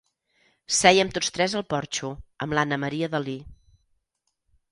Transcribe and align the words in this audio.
Seiem 0.77 1.11
tots 1.17 1.29
tres 1.35 1.53
al 1.59 1.65
porxo, 1.75 2.09
amb 2.45 2.57
l'Anna 2.59 2.81
Maria 2.87 3.11
Dalí. 3.17 3.39